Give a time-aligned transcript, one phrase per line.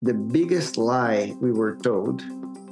[0.00, 2.22] the biggest lie we were told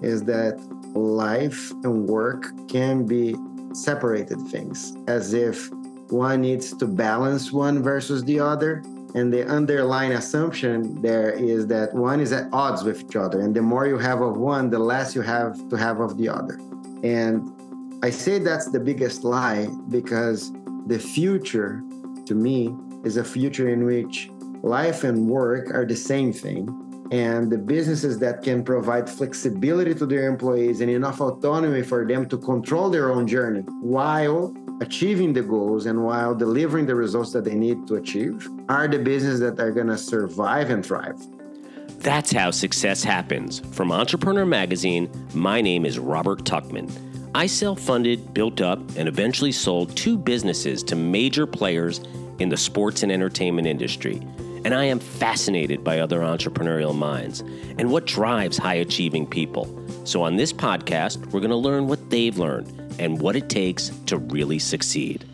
[0.00, 0.60] is that
[0.94, 3.34] life and work can be
[3.72, 5.70] separated things, as if
[6.08, 8.82] one needs to balance one versus the other.
[9.14, 13.40] And the underlying assumption there is that one is at odds with each other.
[13.40, 16.28] And the more you have of one, the less you have to have of the
[16.28, 16.60] other.
[17.02, 17.50] And
[18.04, 20.52] I say that's the biggest lie because
[20.86, 21.82] the future,
[22.26, 24.30] to me, is a future in which
[24.62, 30.06] life and work are the same thing and the businesses that can provide flexibility to
[30.06, 35.42] their employees and enough autonomy for them to control their own journey while achieving the
[35.42, 39.58] goals and while delivering the results that they need to achieve are the businesses that
[39.60, 41.16] are going to survive and thrive.
[42.00, 43.60] That's how success happens.
[43.72, 46.90] From Entrepreneur Magazine, my name is Robert Tuchman.
[47.34, 52.00] I self funded, built up, and eventually sold two businesses to major players
[52.38, 54.22] in the sports and entertainment industry
[54.66, 57.38] and I am fascinated by other entrepreneurial minds
[57.78, 59.64] and what drives high achieving people.
[60.02, 63.92] So, on this podcast, we're going to learn what they've learned and what it takes
[64.06, 65.24] to really succeed.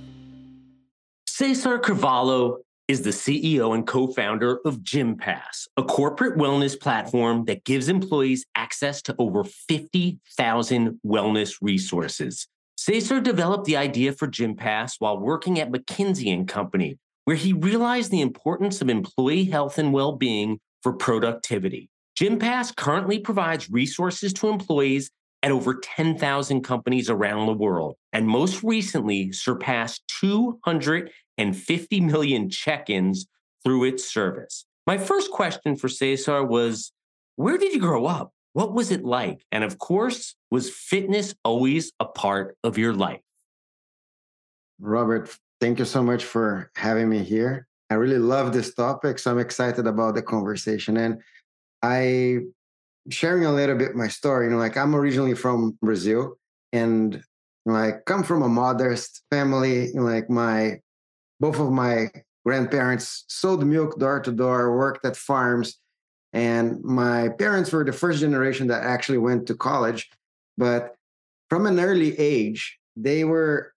[1.26, 7.64] Cesar Carvalho is the CEO and co founder of Gympass, a corporate wellness platform that
[7.64, 12.48] gives employees access to over 50,000 wellness resources.
[12.76, 18.10] Cesar developed the idea for Gympass while working at McKinsey and Company, where he realized
[18.10, 21.88] the importance of employee health and well being for productivity.
[22.18, 25.10] Gympass currently provides resources to employees
[25.42, 33.26] at over 10,000 companies around the world, and most recently surpassed 250 million check ins
[33.64, 34.66] through its service.
[34.86, 36.92] My first question for Cesar was
[37.36, 38.32] Where did you grow up?
[38.52, 39.44] What was it like?
[39.50, 43.20] And of course, was fitness always a part of your life?
[44.78, 47.68] Robert, Thank you so much for having me here.
[47.88, 50.96] I really love this topic, so I'm excited about the conversation.
[50.96, 51.22] And
[51.80, 52.38] I
[53.10, 54.46] sharing a little bit my story.
[54.46, 56.34] You know, like I'm originally from Brazil,
[56.72, 57.22] and
[57.70, 59.92] I come from a modest family.
[59.92, 60.80] Like my
[61.38, 62.10] both of my
[62.44, 65.78] grandparents sold milk door to door, worked at farms,
[66.32, 70.10] and my parents were the first generation that actually went to college.
[70.58, 70.96] But
[71.48, 73.71] from an early age, they were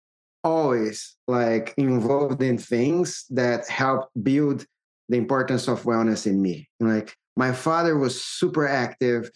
[0.45, 4.65] always like involved in things that helped build
[5.09, 6.69] the importance of wellness in me.
[6.79, 9.29] Like my father was super active.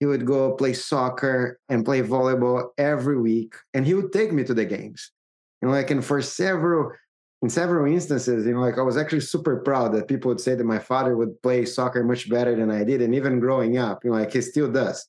[0.00, 4.44] He would go play soccer and play volleyball every week, and he would take me
[4.44, 5.12] to the games.
[5.62, 6.92] Know, like and for several
[7.42, 10.54] in several instances, you know, like I was actually super proud that people would say
[10.54, 14.04] that my father would play soccer much better than I did, and even growing up,
[14.04, 15.06] you know, like he still does.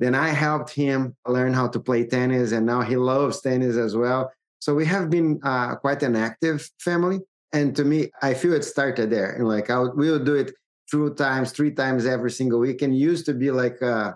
[0.00, 3.96] Then I helped him learn how to play tennis, and now he loves tennis as
[3.96, 4.30] well.
[4.60, 7.20] So we have been uh, quite an active family.
[7.52, 9.32] And to me, I feel it started there.
[9.32, 10.52] And like I would, we would do it
[10.90, 12.82] two times, three times every single week.
[12.82, 14.12] And used to be like uh,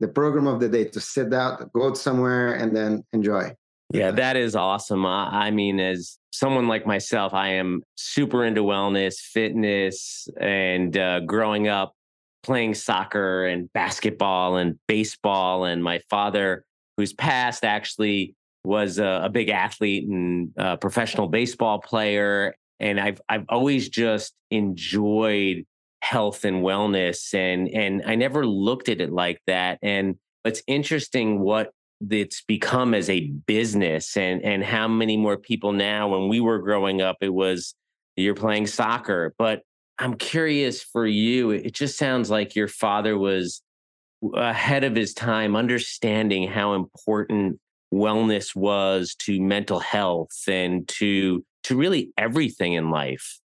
[0.00, 3.54] the program of the day to sit out, go somewhere, and then enjoy.
[3.92, 5.06] Yeah, that is awesome.
[5.06, 11.68] I mean, as someone like myself, I am super into wellness, fitness, and uh, growing
[11.68, 11.94] up
[12.42, 15.64] playing soccer and basketball and baseball.
[15.64, 16.64] And my father,
[16.96, 18.34] who's passed, actually
[18.64, 22.54] was a, a big athlete and professional baseball player.
[22.80, 25.64] And I've I've always just enjoyed
[26.00, 29.78] health and wellness and and I never looked at it like that.
[29.82, 31.72] And it's interesting what
[32.10, 36.60] it's become as a business and and how many more people now when we were
[36.60, 37.74] growing up it was
[38.16, 39.62] you're playing soccer but
[39.98, 43.62] i'm curious for you it just sounds like your father was
[44.34, 47.58] ahead of his time understanding how important
[47.92, 53.40] wellness was to mental health and to to really everything in life.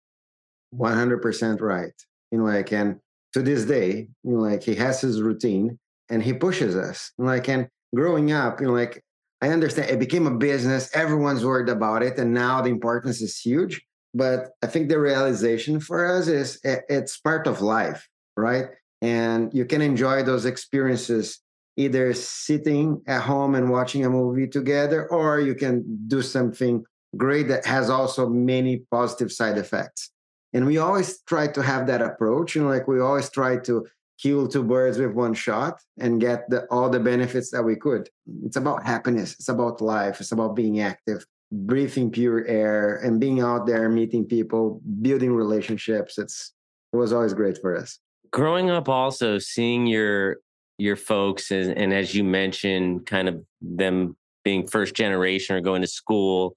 [0.75, 1.91] 100% right.
[2.31, 2.99] You know like and
[3.33, 7.11] to this day you know like he has his routine and he pushes us.
[7.17, 9.03] Like and growing up you know like
[9.43, 13.39] i understand it became a business everyone's worried about it and now the importance is
[13.39, 13.81] huge.
[14.13, 18.65] But i think the realization for us is it's part of life right?
[19.01, 21.39] And you can enjoy those experiences
[21.77, 26.83] either sitting at home and watching a movie together, or you can do something
[27.17, 30.11] great that has also many positive side effects.
[30.53, 32.55] And we always try to have that approach.
[32.55, 33.87] You know, like we always try to
[34.19, 38.09] kill two birds with one shot and get the, all the benefits that we could.
[38.45, 39.33] It's about happiness.
[39.33, 40.21] It's about life.
[40.21, 46.17] It's about being active, breathing pure air, and being out there, meeting people, building relationships.
[46.17, 46.53] It's
[46.93, 47.97] it was always great for us.
[48.31, 50.37] Growing up, also seeing your
[50.77, 55.81] your folks and, and as you mentioned kind of them being first generation or going
[55.81, 56.55] to school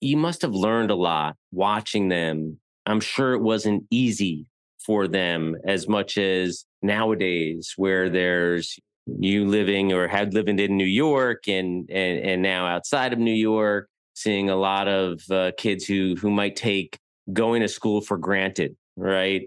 [0.00, 4.48] you must have learned a lot watching them i'm sure it wasn't easy
[4.88, 10.84] for them as much as nowadays, where there's you living or had lived in New
[10.84, 15.84] York and and and now outside of New York, seeing a lot of uh, kids
[15.84, 16.98] who who might take
[17.32, 19.42] going to school for granted, right?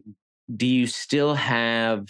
[0.55, 2.05] Do you still have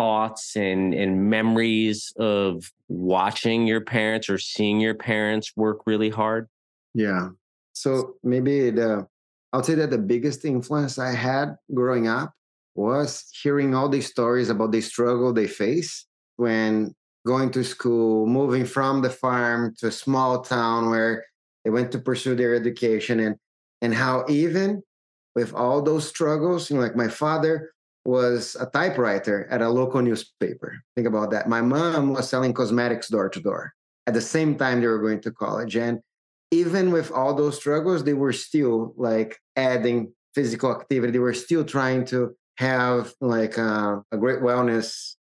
[0.00, 6.48] thoughts and and memories of watching your parents or seeing your parents work really hard?
[6.94, 7.28] Yeah.
[7.74, 9.02] So maybe the uh,
[9.52, 12.32] I'll say that the biggest influence I had growing up
[12.74, 16.06] was hearing all these stories about the struggle they face
[16.36, 16.94] when
[17.26, 21.26] going to school, moving from the farm to a small town where
[21.62, 23.36] they went to pursue their education and
[23.82, 24.82] and how even
[25.34, 27.70] with all those struggles, you know, like my father
[28.16, 30.70] was a typewriter at a local newspaper.
[30.96, 31.48] Think about that.
[31.48, 33.72] My mom was selling cosmetics door to door
[34.06, 35.76] at the same time they were going to college.
[35.76, 36.00] And
[36.50, 41.12] even with all those struggles, they were still like adding physical activity.
[41.12, 45.14] They were still trying to have like a, a great wellness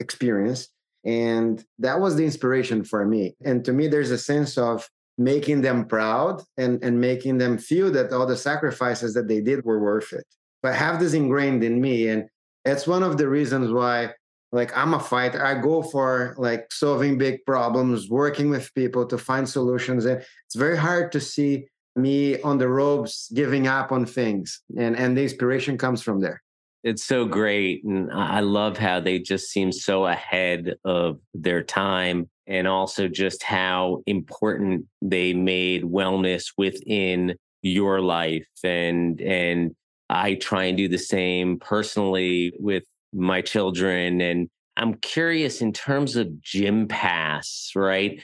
[0.00, 0.68] experience.
[1.04, 3.36] And that was the inspiration for me.
[3.44, 7.92] And to me, there's a sense of making them proud and, and making them feel
[7.92, 10.26] that all the sacrifices that they did were worth it.
[10.62, 12.08] But have this ingrained in me.
[12.08, 12.28] And
[12.64, 14.12] it's one of the reasons why
[14.52, 15.44] like I'm a fighter.
[15.44, 20.04] I go for like solving big problems, working with people to find solutions.
[20.04, 21.66] And it's very hard to see
[21.96, 24.60] me on the ropes giving up on things.
[24.78, 26.42] And and the inspiration comes from there.
[26.84, 27.84] It's so great.
[27.84, 33.42] And I love how they just seem so ahead of their time and also just
[33.42, 39.74] how important they made wellness within your life and and
[40.12, 46.16] I try and do the same personally with my children and I'm curious in terms
[46.16, 48.22] of Gympass, right?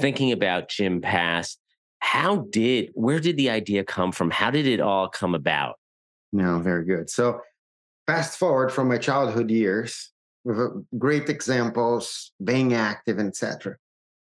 [0.00, 1.56] Thinking about Gympass,
[2.00, 4.30] how did where did the idea come from?
[4.30, 5.76] How did it all come about?
[6.32, 7.10] No, very good.
[7.10, 7.40] So
[8.06, 10.10] fast forward from my childhood years
[10.44, 10.58] with
[10.98, 13.76] great examples, being active, etc.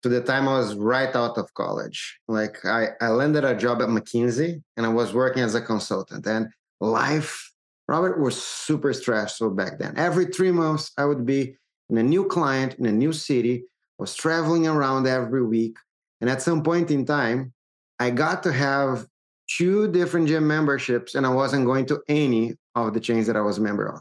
[0.03, 2.19] To the time I was right out of college.
[2.27, 6.27] Like I, I landed a job at McKinsey and I was working as a consultant.
[6.27, 6.49] And
[6.82, 7.52] life,
[7.88, 9.94] Robert, was super stressful back then.
[9.96, 11.56] Every three months, I would be
[11.90, 13.64] in a new client in a new city,
[13.99, 15.76] was traveling around every week.
[16.20, 17.52] And at some point in time,
[17.99, 19.06] I got to have
[19.49, 23.40] two different gym memberships, and I wasn't going to any of the chains that I
[23.40, 24.00] was a member of.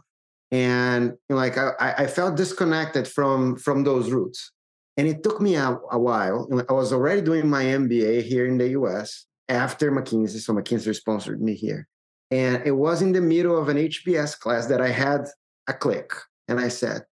[0.52, 4.52] And like I, I felt disconnected from from those roots.
[4.98, 6.48] And it took me a, a while.
[6.70, 10.40] I was already doing my MBA here in the US after McKinsey.
[10.40, 11.88] So McKinsey sponsored me here.
[12.32, 15.26] And it was in the middle of an HBS class that I had
[15.68, 16.12] a click.
[16.48, 17.04] And I said,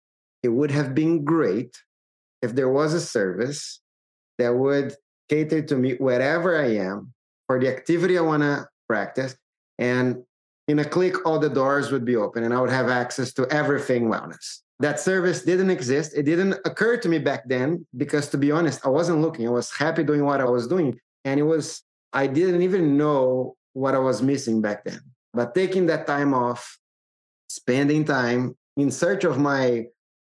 [0.42, 1.76] it would have been great
[2.40, 3.80] if there was a service
[4.38, 4.94] that would
[5.28, 7.12] cater to me wherever I am
[7.48, 9.36] for the activity I want to practice.
[9.78, 10.22] And
[10.68, 13.46] in a click, all the doors would be open and I would have access to
[13.50, 14.60] everything wellness.
[14.80, 16.12] That service didn't exist.
[16.16, 19.48] It didn't occur to me back then because, to be honest, I wasn't looking.
[19.48, 20.98] I was happy doing what I was doing.
[21.24, 21.82] And it was,
[22.12, 25.00] I didn't even know what I was missing back then.
[25.34, 26.78] But taking that time off,
[27.48, 29.86] spending time in search of my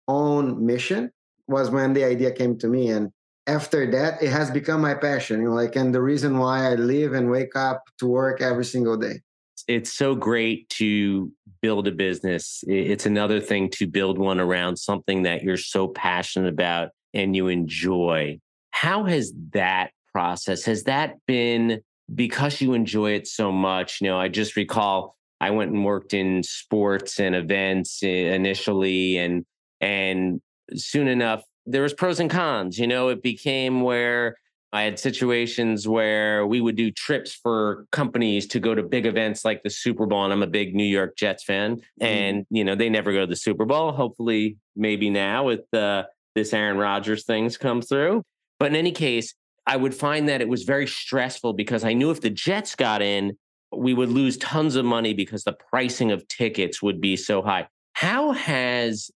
[0.07, 1.11] own mission
[1.47, 2.91] was when the idea came to me.
[2.91, 3.11] And
[3.47, 6.75] after that, it has become my passion, you know, like, and the reason why I
[6.75, 9.21] live and wake up to work every single day.
[9.67, 12.63] It's so great to build a business.
[12.67, 17.49] It's another thing to build one around something that you're so passionate about and you
[17.49, 18.39] enjoy.
[18.71, 21.81] How has that process, has that been
[22.15, 26.15] because you enjoy it so much, you know, I just recall I went and worked
[26.15, 29.45] in sports and events initially and
[29.81, 30.41] and
[30.75, 34.37] soon enough there was pros and cons, you know, it became where
[34.73, 39.45] I had situations where we would do trips for companies to go to big events
[39.45, 40.25] like the Super Bowl.
[40.25, 41.77] And I'm a big New York Jets fan.
[41.77, 42.05] Mm-hmm.
[42.05, 43.93] And, you know, they never go to the Super Bowl.
[43.93, 48.23] Hopefully, maybe now with uh, this Aaron Rodgers things come through.
[48.59, 49.35] But in any case,
[49.69, 53.03] I would find that it was very stressful because I knew if the Jets got
[53.03, 53.37] in,
[53.71, 57.69] we would lose tons of money because the pricing of tickets would be so high.
[57.93, 59.11] How has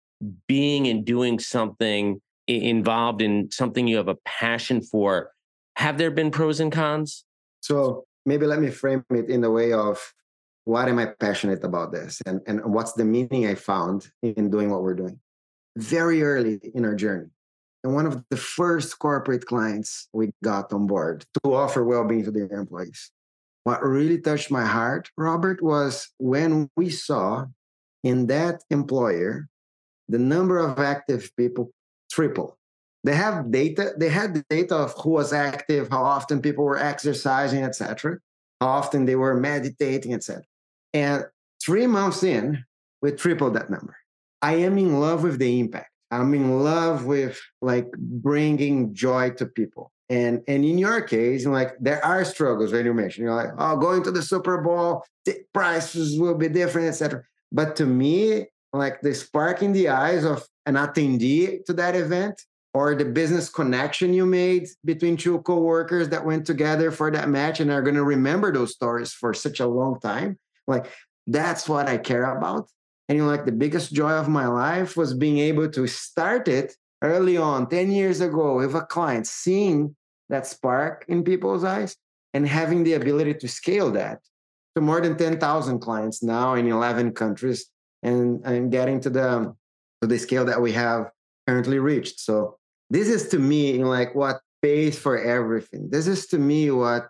[0.49, 5.30] being and doing something involved in something you have a passion for,
[5.76, 7.25] have there been pros and cons?
[7.61, 10.00] So maybe let me frame it in the way of
[10.64, 14.71] what am I passionate about this and, and what's the meaning I found in doing
[14.71, 15.21] what we're doing.
[15.76, 17.28] Very early in our journey,
[17.82, 22.30] and one of the first corporate clients we got on board to offer well-being to
[22.30, 23.10] their employees.
[23.64, 27.46] What really touched my heart, Robert, was when we saw
[28.02, 29.49] in that employer
[30.08, 31.70] the number of active people
[32.10, 32.58] triple.
[33.04, 37.62] They have data, they had data of who was active, how often people were exercising,
[37.62, 38.18] etc.,
[38.60, 40.42] how often they were meditating, etc.
[40.92, 41.25] And
[41.64, 42.64] three months in,
[43.00, 43.96] we tripled that number.
[44.42, 45.89] I am in love with the impact.
[46.10, 49.92] I'm in love with like bringing joy to people.
[50.08, 53.76] And and in your case, like there are struggles when you mention you're like, oh,
[53.76, 57.22] going to the Super Bowl, the prices will be different, etc.
[57.52, 62.40] But to me, like the spark in the eyes of an attendee to that event
[62.72, 67.60] or the business connection you made between two co-workers that went together for that match
[67.60, 70.86] and are going to remember those stories for such a long time like
[71.26, 72.68] that's what i care about
[73.10, 77.36] and like the biggest joy of my life was being able to start it early
[77.36, 79.96] on 10 years ago with a client seeing
[80.28, 81.96] that spark in people's eyes
[82.34, 84.20] and having the ability to scale that
[84.76, 87.66] to more than 10,000 clients now in 11 countries
[88.04, 89.56] and, and getting to the,
[90.00, 91.10] to the scale that we have
[91.48, 92.20] currently reached.
[92.20, 92.58] So
[92.90, 95.90] this is to me like what pays for everything.
[95.90, 97.08] This is to me what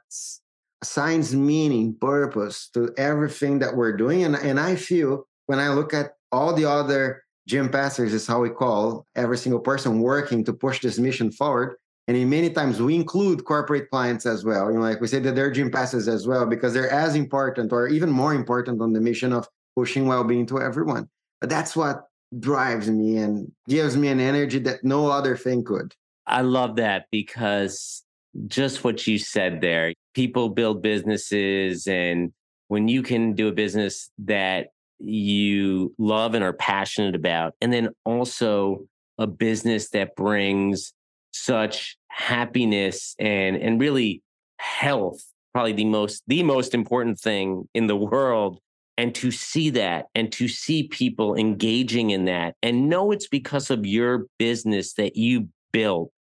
[0.81, 4.25] assigns meaning, purpose to everything that we're doing.
[4.25, 8.51] And, and I feel when I look at all the other Gympasters, is how we
[8.51, 11.75] call every single person working to push this mission forward.
[12.07, 14.71] And in many times we include corporate clients as well.
[14.71, 17.89] You know, like we say that they're Gympasters as well, because they're as important or
[17.89, 21.09] even more important on the mission of pushing well-being to everyone.
[21.41, 22.07] But that's what
[22.39, 25.97] drives me and gives me an energy that no other thing could.
[26.29, 28.05] I love that because
[28.47, 32.33] just what you said there people build businesses, and
[32.69, 34.69] when you can do a business that
[35.01, 38.87] you love and are passionate about, and then also
[39.19, 40.93] a business that brings
[41.33, 44.23] such happiness and and really
[44.59, 48.59] health probably the most the most important thing in the world
[48.97, 53.71] and to see that and to see people engaging in that and know it's because
[53.71, 56.11] of your business that you built.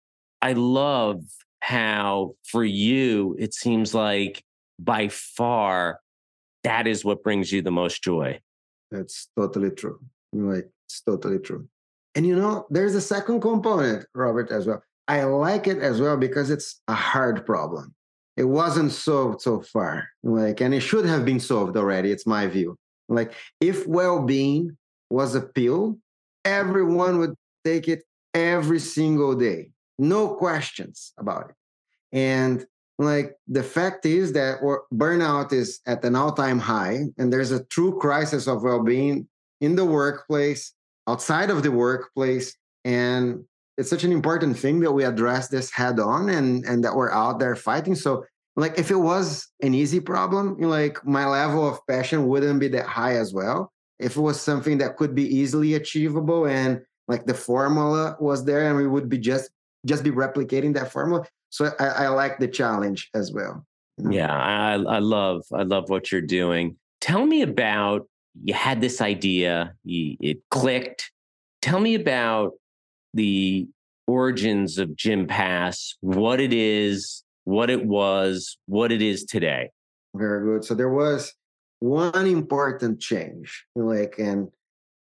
[0.40, 1.22] I love
[1.60, 4.42] how for you, it seems like
[4.78, 6.00] by far
[6.64, 8.40] that is what brings you the most joy.
[8.90, 10.00] That's totally true.
[10.32, 11.68] Like, it's totally true.
[12.14, 14.82] And you know, there's a second component, Robert, as well.
[15.06, 17.94] I like it as well because it's a hard problem
[18.40, 22.47] it wasn't solved so far like and it should have been solved already it's my
[22.47, 22.75] view
[23.09, 24.76] like if well-being
[25.11, 25.99] was a pill
[26.44, 31.56] everyone would take it every single day no questions about it
[32.16, 32.64] and
[33.00, 34.61] like the fact is that
[34.92, 39.26] burnout is at an all-time high and there's a true crisis of well-being
[39.62, 40.75] in the workplace
[41.09, 42.54] outside of the workplace
[42.85, 43.42] and
[43.78, 47.11] it's such an important thing that we address this head on and and that we're
[47.11, 47.95] out there fighting.
[47.95, 48.23] So
[48.54, 52.87] like if it was an easy problem like my level of passion wouldn't be that
[52.87, 53.73] high as well.
[53.99, 58.69] If it was something that could be easily achievable and like the formula was there
[58.69, 59.50] and we would be just
[59.87, 63.66] just be replicating that formula so i, I like the challenge as well
[64.10, 68.06] yeah i i love i love what you're doing tell me about
[68.42, 71.10] you had this idea you, it clicked
[71.62, 72.52] tell me about
[73.14, 73.68] the
[74.10, 79.70] origins of Gympass, what it is, what it was, what it is today.
[80.14, 80.64] Very good.
[80.64, 81.32] So there was
[81.78, 84.49] one important change, like and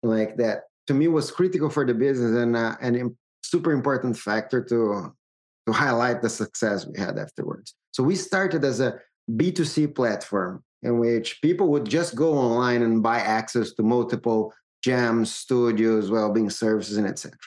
[0.04, 3.18] like that to me was critical for the business and uh, an
[3.54, 4.80] super important factor to
[5.66, 7.76] to highlight the success we had afterwards.
[7.92, 9.00] So we started as a
[9.40, 15.34] B2C platform in which people would just go online and buy access to multiple jams,
[15.34, 17.38] studios, well-being services, and etc.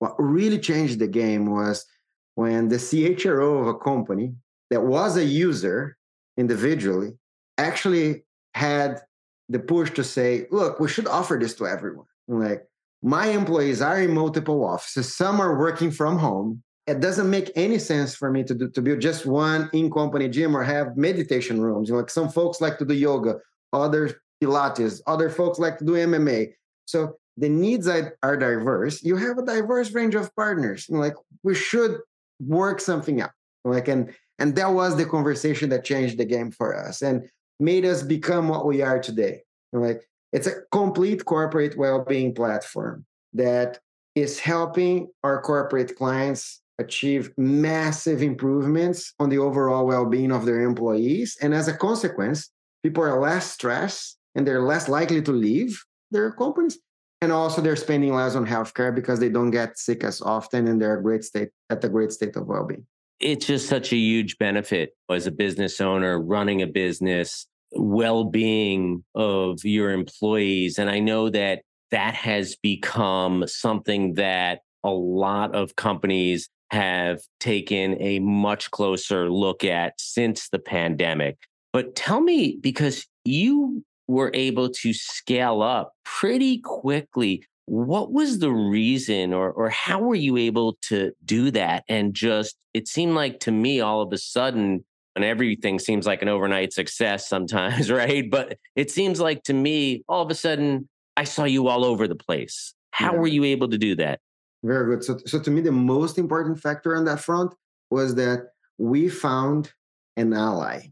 [0.00, 1.86] What really changed the game was
[2.34, 4.34] when the CHRO of a company
[4.70, 5.96] that was a user
[6.36, 7.12] individually
[7.58, 8.24] actually
[8.54, 9.00] had
[9.48, 12.06] the push to say, look, we should offer this to everyone.
[12.26, 12.66] Like,
[13.02, 16.62] my employees are in multiple offices, some are working from home.
[16.86, 20.56] It doesn't make any sense for me to do, to build just one in-company gym
[20.56, 21.88] or have meditation rooms.
[21.88, 23.36] You know, like some folks like to do yoga,
[23.72, 26.52] others Pilates, other folks like to do MMA.
[26.86, 29.02] So the needs are, diverse.
[29.02, 30.86] You have a diverse range of partners.
[30.88, 31.98] Like we should
[32.40, 33.30] work something out.
[33.64, 37.28] Like and and that was the conversation that changed the game for us and
[37.58, 39.42] made us become what we are today.
[39.72, 43.78] Like it's a complete corporate well-being platform that
[44.14, 51.36] is helping our corporate clients achieve massive improvements on the overall well-being of their employees.
[51.42, 52.50] And as a consequence
[52.82, 56.78] people are less stressed and they're less likely to leave their companies.
[57.20, 60.80] And also they're spending less on healthcare because they don't get sick as often and
[60.80, 62.86] they're a great state at a great state of well-being.
[63.20, 69.64] It's just such a huge benefit as a business owner running a business well-being of
[69.64, 76.48] your employees and i know that that has become something that a lot of companies
[76.70, 81.36] have taken a much closer look at since the pandemic
[81.72, 87.44] but tell me because you were able to scale up pretty quickly.
[87.66, 91.84] What was the reason, or, or how were you able to do that?
[91.88, 94.84] And just, it seemed like to me, all of a sudden,
[95.16, 98.30] and everything seems like an overnight success sometimes, right?
[98.30, 102.06] But it seems like to me, all of a sudden, I saw you all over
[102.08, 102.74] the place.
[102.92, 103.18] How yeah.
[103.18, 104.20] were you able to do that?
[104.62, 105.04] Very good.
[105.04, 107.54] So, so to me, the most important factor on that front
[107.90, 109.72] was that we found
[110.16, 110.88] an ally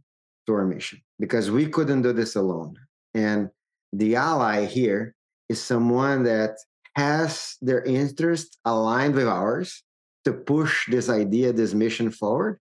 [0.46, 2.76] to our mission because we couldn't do this alone.
[3.14, 3.50] And
[3.92, 5.14] the ally here
[5.48, 6.56] is someone that
[6.96, 9.82] has their interests aligned with ours
[10.24, 12.58] to push this idea, this mission forward,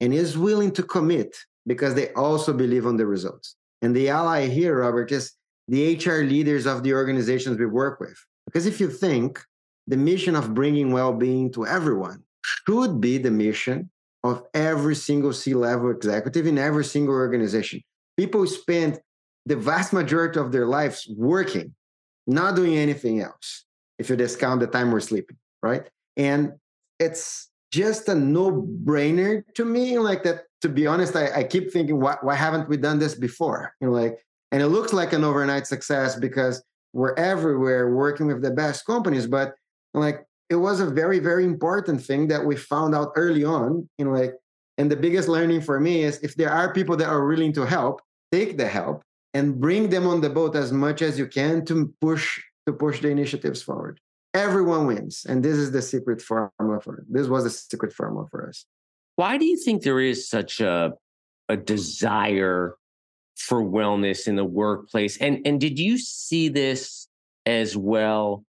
[0.00, 3.56] and is willing to commit because they also believe on the results.
[3.82, 5.32] And the ally here, Robert, is
[5.68, 8.18] the HR leaders of the organizations we work with.
[8.46, 9.40] Because if you think
[9.86, 13.90] the mission of bringing well being to everyone should be the mission
[14.24, 17.80] of every single C level executive in every single organization.
[18.16, 18.98] People spend
[19.46, 21.74] the vast majority of their lives working,
[22.26, 23.64] not doing anything else,
[23.98, 25.88] if you discount the time we're sleeping, right?
[26.16, 26.52] And
[26.98, 28.50] it's just a no
[28.84, 29.98] brainer to me.
[29.98, 33.14] Like that, to be honest, I, I keep thinking, why, why haven't we done this
[33.14, 33.74] before?
[33.80, 34.18] You know, like,
[34.52, 36.62] and it looks like an overnight success because
[36.92, 39.54] we're everywhere working with the best companies, but
[39.94, 44.04] like it was a very very important thing that we found out early on you
[44.04, 44.34] know like
[44.78, 47.64] and the biggest learning for me is if there are people that are willing to
[47.64, 48.00] help
[48.32, 49.02] take the help
[49.34, 53.00] and bring them on the boat as much as you can to push to push
[53.00, 54.00] the initiatives forward
[54.34, 58.48] everyone wins and this is the secret formula for this was the secret formula for
[58.48, 58.64] us
[59.16, 60.92] why do you think there is such a
[61.48, 62.76] a desire
[63.36, 67.08] for wellness in the workplace and and did you see this
[67.46, 68.44] as well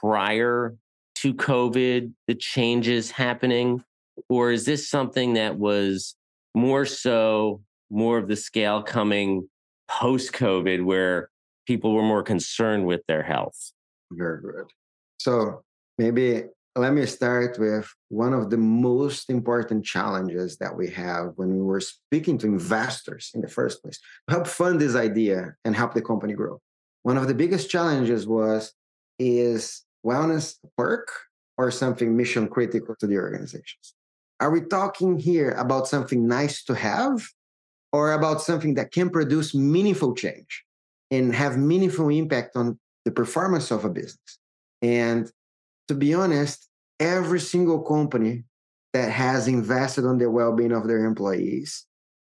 [0.00, 0.76] prior
[1.16, 3.82] to COVID, the changes happening?
[4.28, 6.14] Or is this something that was
[6.54, 9.48] more so, more of the scale coming
[9.88, 11.30] post COVID where
[11.66, 13.72] people were more concerned with their health?
[14.12, 14.66] Very good.
[15.24, 15.62] So
[15.96, 16.42] maybe
[16.76, 21.62] let me start with one of the most important challenges that we have when we
[21.62, 25.94] were speaking to investors in the first place to help fund this idea and help
[25.94, 26.60] the company grow.
[27.04, 28.74] One of the biggest challenges was
[29.18, 31.08] is wellness work
[31.56, 33.94] or something mission critical to the organizations?
[34.40, 37.26] Are we talking here about something nice to have
[37.94, 40.64] or about something that can produce meaningful change
[41.10, 44.38] and have meaningful impact on the performance of a business?
[44.84, 45.30] And
[45.88, 46.68] to be honest,
[47.00, 48.44] every single company
[48.92, 51.86] that has invested on the well-being of their employees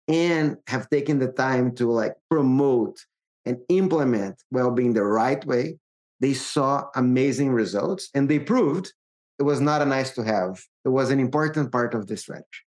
[0.07, 2.97] and have taken the time to like promote
[3.45, 5.77] and implement well-being the right way
[6.21, 8.93] they saw amazing results and they proved
[9.37, 10.61] it was not a nice to have.
[10.85, 12.63] It was an important part of the strategy.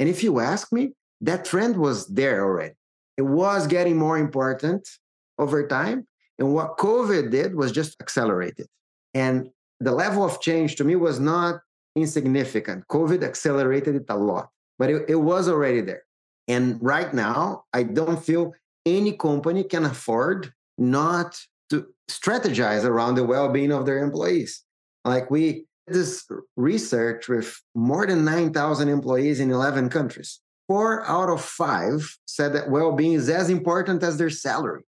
[0.00, 2.74] And if you ask me, that trend was there already.
[3.16, 4.88] It was getting more important
[5.38, 6.08] over time.
[6.40, 8.68] And what COVID did was just accelerate it.
[9.14, 11.60] And the level of change to me was not
[11.96, 12.86] insignificant.
[12.88, 16.02] COVID accelerated it a lot, but it, it was already there.
[16.46, 18.54] And right now, I don't feel
[18.86, 21.38] any company can afford not
[21.70, 24.64] to strategize around the well-being of their employees.
[25.04, 30.40] Like we did this research with more than 9,000 employees in 11 countries.
[30.68, 34.82] Four out of five said that well-being is as important as their salary.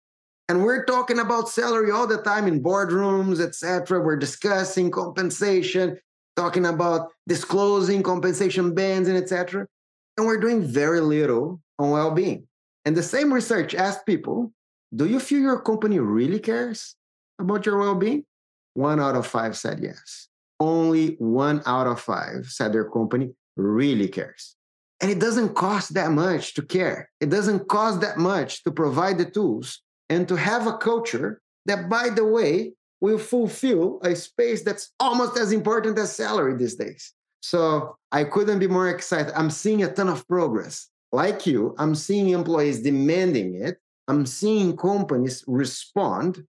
[0.50, 4.02] And we're talking about salary all the time in boardrooms, etc.
[4.02, 6.00] We're discussing compensation,
[6.36, 9.68] talking about disclosing compensation bands and etc.
[10.18, 12.48] And we're doing very little on well-being.
[12.84, 14.52] And the same research asked people,
[14.96, 16.96] do you feel your company really cares
[17.40, 18.26] about your well-being?
[18.74, 20.30] One out of five said yes.
[20.60, 24.56] Only one out of five said their company really cares.
[25.00, 27.12] And it doesn't cost that much to care.
[27.22, 31.89] It doesn't cost that much to provide the tools and to have a culture that,
[31.89, 37.13] by the way, will fulfill a space that's almost as important as salary these days.
[37.41, 39.34] So I couldn't be more excited.
[39.36, 40.89] I'm seeing a ton of progress.
[41.12, 43.78] Like you, I'm seeing employees demanding it.
[44.08, 46.45] I'm seeing companies respond.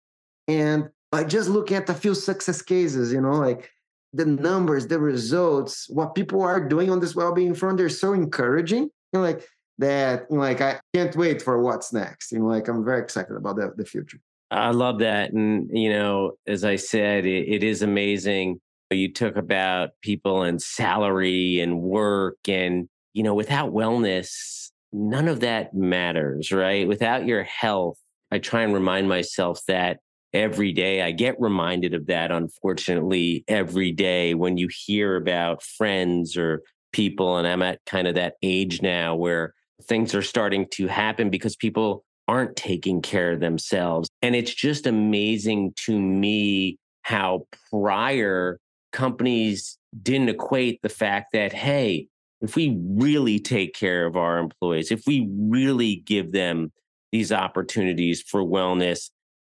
[0.49, 3.71] And by just looking at a few success cases, you know, like
[4.13, 8.91] the numbers, the results, what people are doing on this well-being front, they're so encouraging.
[9.13, 9.47] Like
[9.81, 12.33] that, you know, like I can't wait for what's next.
[12.33, 14.21] You know, like I'm very excited about the, the future.
[14.51, 15.33] I love that.
[15.33, 18.61] And, you know, as I said, it, it is amazing.
[18.91, 25.41] You took about people and salary and work and, you know, without wellness, none of
[25.41, 26.89] that matters, right?
[26.89, 27.99] Without your health,
[28.33, 29.99] I try and remind myself that
[30.33, 31.03] every day.
[31.03, 36.63] I get reminded of that, unfortunately, every day when you hear about friends or
[36.93, 37.37] people.
[37.37, 41.57] And I'm at kind of that age now where things are starting to happen because
[41.57, 44.09] people aren't taking care of themselves.
[44.23, 48.59] And it's just amazing to me how prior
[48.93, 52.07] companies didn't equate the fact that, hey,
[52.41, 56.73] if we really take care of our employees, if we really give them
[57.13, 59.11] these opportunities for wellness,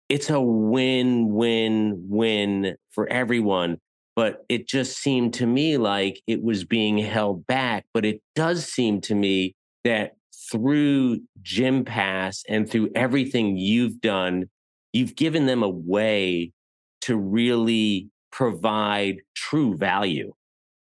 [0.08, 3.78] it's a win, win, win for everyone.
[4.14, 7.86] But it just seemed to me like it was being held back.
[7.92, 9.55] But it does seem to me
[9.86, 10.16] that
[10.50, 14.48] through Gympass and through everything you've done,
[14.92, 16.52] you've given them a way
[17.02, 20.32] to really provide true value.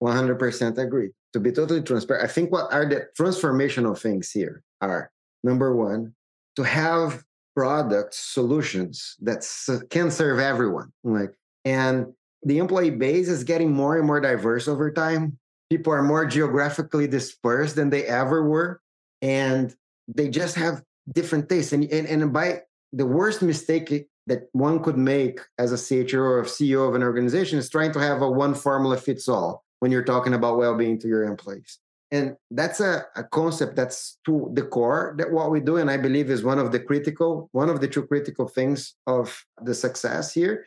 [0.04, 1.10] 100% agree.
[1.34, 5.12] To be totally transparent, I think what are the transformational things here are
[5.44, 6.14] number one,
[6.56, 7.24] to have
[7.56, 9.46] products, solutions that
[9.90, 10.92] can serve everyone.
[11.04, 11.34] Like,
[11.66, 12.08] and
[12.44, 15.38] the employee base is getting more and more diverse over time.
[15.70, 18.80] People are more geographically dispersed than they ever were,
[19.22, 19.76] and
[20.08, 21.74] they just have different tastes.
[21.74, 22.62] And and, and by
[22.94, 27.58] the worst mistake that one could make as a CHRO or CEO of an organization
[27.60, 31.08] is trying to have a one formula fits all when you're talking about well-being to
[31.08, 31.80] your employees
[32.12, 35.98] and that's a, a concept that's to the core that what we do and i
[35.98, 40.34] believe is one of the critical one of the two critical things of the success
[40.34, 40.66] here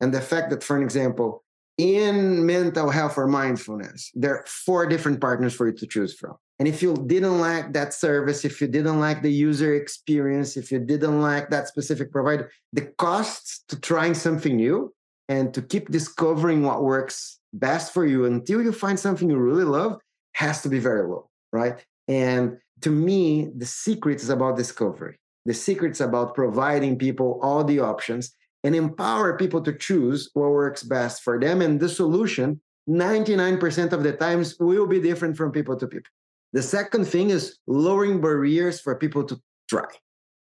[0.00, 1.44] and the fact that for an example
[1.78, 6.34] in mental health or mindfulness there are four different partners for you to choose from
[6.58, 10.70] and if you didn't like that service if you didn't like the user experience if
[10.70, 14.92] you didn't like that specific provider the costs to trying something new
[15.28, 19.64] and to keep discovering what works best for you until you find something you really
[19.64, 19.98] love
[20.32, 21.84] has to be very low, right?
[22.08, 25.18] And to me, the secret is about discovery.
[25.46, 30.50] The secret is about providing people all the options and empower people to choose what
[30.50, 31.60] works best for them.
[31.60, 36.10] And the solution, 99% of the times, will be different from people to people.
[36.54, 39.88] The second thing is lowering barriers for people to try.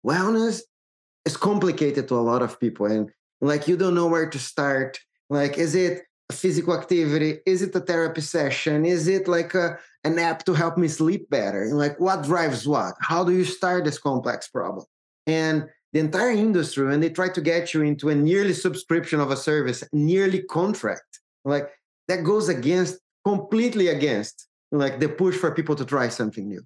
[0.08, 0.62] Wellness
[1.26, 4.98] is complicated to a lot of people, and like you don't know where to start.
[5.30, 7.40] Like, is it a physical activity?
[7.46, 8.86] Is it a therapy session?
[8.86, 11.64] Is it like a, an app to help me sleep better?
[11.64, 12.96] And like what drives what?
[13.02, 14.86] How do you start this complex problem?
[15.28, 19.32] And the entire industry, when they try to get you into a nearly subscription of
[19.32, 21.70] a service, nearly contract, like
[22.08, 26.62] that goes against, completely against, like the push for people to try something new.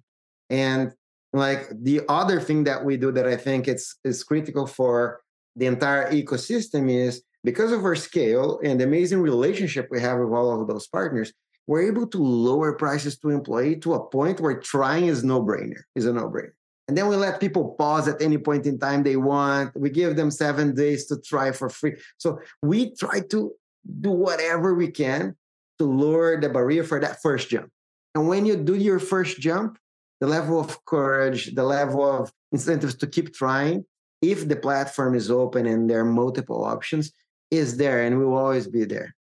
[0.50, 0.92] And
[1.32, 5.20] like the other thing that we do that I think it's is critical for
[5.56, 10.30] the entire ecosystem is because of our scale and the amazing relationship we have with
[10.30, 11.32] all of those partners,
[11.66, 15.82] we're able to lower prices to employee to a point where trying is no brainer,
[15.94, 16.52] is a no brainer.
[16.88, 19.74] And then we let people pause at any point in time they want.
[19.74, 21.96] We give them seven days to try for free.
[22.18, 23.52] So we try to
[24.00, 25.34] do whatever we can
[25.78, 27.70] to lower the barrier for that first jump.
[28.14, 29.78] And when you do your first jump,
[30.20, 33.84] the level of courage, the level of incentives to keep trying,
[34.22, 37.12] if the platform is open and there are multiple options,
[37.50, 39.14] is there and will always be there.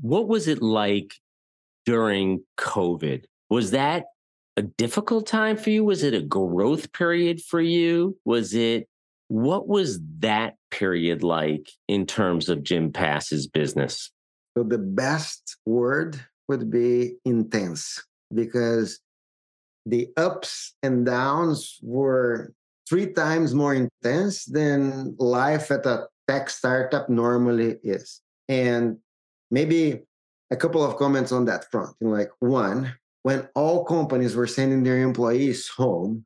[0.00, 1.14] What was it like
[1.84, 3.24] during COVID?
[3.50, 4.06] Was that
[4.56, 5.84] a difficult time for you?
[5.84, 8.16] Was it a growth period for you?
[8.24, 8.88] Was it
[9.28, 14.12] what was that period like in terms of Gympass's business?
[14.56, 18.02] So the best word would be intense
[18.34, 19.00] because
[19.84, 22.52] the ups and downs were
[22.88, 28.20] three times more intense than life at a tech startup normally is.
[28.48, 28.98] And
[29.50, 30.02] maybe
[30.50, 31.94] a couple of comments on that front.
[32.00, 36.24] Like, one, when all companies were sending their employees home,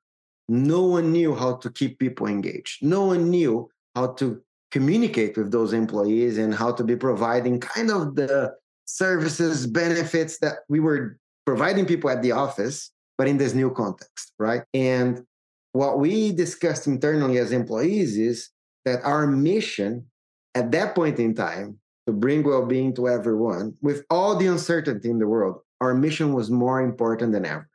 [0.49, 2.83] no one knew how to keep people engaged.
[2.83, 7.91] No one knew how to communicate with those employees and how to be providing kind
[7.91, 11.19] of the services, benefits that we were
[11.51, 14.63] providing people at the office, but in this new context, right?
[14.73, 15.27] And
[15.73, 18.51] what we discussed internally as employees is
[18.85, 20.07] that our mission
[20.55, 25.19] at that point in time to bring well-being to everyone with all the uncertainty in
[25.19, 27.69] the world our mission was more important than ever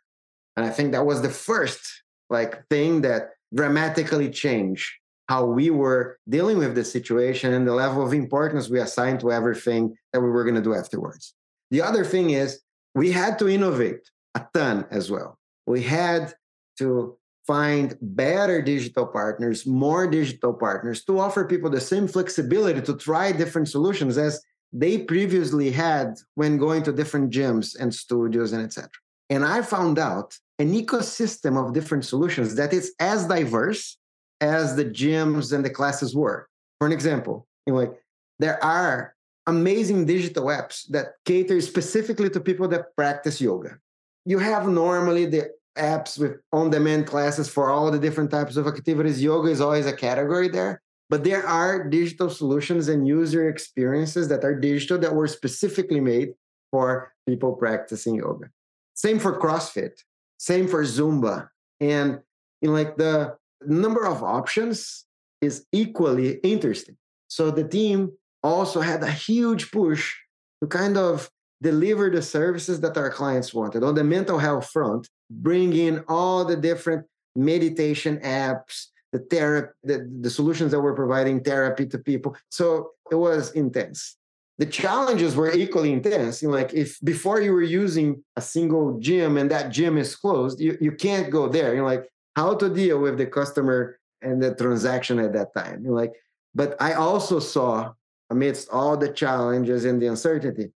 [0.56, 1.82] and i think that was the first
[2.30, 4.90] like thing that dramatically changed
[5.30, 9.32] how we were dealing with the situation and the level of importance we assigned to
[9.32, 11.34] everything that we were going to do afterwards
[11.72, 12.62] the other thing is
[12.96, 16.34] we had to innovate a ton as well we had
[16.78, 22.96] to find better digital partners, more digital partners to offer people the same flexibility to
[22.98, 24.42] try different solutions as
[24.74, 28.90] they previously had when going to different gyms and studios and etc.
[29.30, 33.98] And I found out an ecosystem of different solutions that is as diverse
[34.42, 36.48] as the gyms and the classes were.
[36.80, 37.94] For an example, like
[38.40, 39.15] there are
[39.48, 43.78] amazing digital apps that cater specifically to people that practice yoga.
[44.26, 49.22] You have normally the apps with on-demand classes for all the different types of activities.
[49.22, 50.82] Yoga is always a category there.
[51.10, 56.34] But there are digital solutions and user experiences that are digital that were specifically made
[56.72, 58.50] for people practicing yoga.
[58.96, 59.92] Same for CrossFit,
[60.38, 61.50] same for Zumba.
[61.80, 62.22] And
[62.62, 65.06] in like the number of options
[65.42, 66.98] is equally interesting.
[67.28, 68.14] So the team
[68.46, 70.16] also had a huge push
[70.62, 71.30] to kind of
[71.62, 76.46] deliver the services that our clients wanted on the mental health front, bring in all
[76.46, 77.06] the different
[77.36, 82.36] meditation apps, the therapy, the, the solutions that we're providing therapy to people.
[82.50, 84.18] So it was intense.
[84.58, 86.42] The challenges were equally intense.
[86.42, 90.60] You like if before you were using a single gym and that gym is closed,
[90.62, 91.76] you, you can't go there.
[91.76, 95.84] You're like, how to deal with the customer and the transaction at that time.
[95.84, 96.14] You're like,
[96.54, 97.94] but I also saw
[98.30, 100.72] amidst all the challenges and the uncertainty,